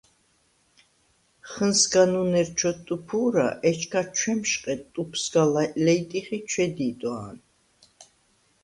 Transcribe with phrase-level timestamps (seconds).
[1.49, 5.43] ხჷნსგანუნ ერ ჩოთტუფუ̄რა, ეჩქა ჩვემშყედ, ტუფ სგა
[5.83, 7.35] ლეჲტიხ ი ჩვედი̄ტვა̄ნ.